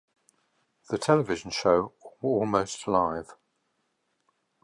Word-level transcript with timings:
The 0.89 0.97
television 0.97 1.51
show 1.51 1.93
Almost 2.21 2.87
Live! 2.87 3.35